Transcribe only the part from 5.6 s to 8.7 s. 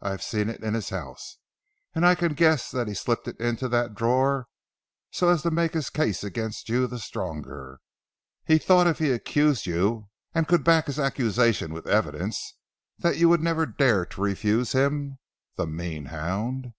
his case against you the stronger. He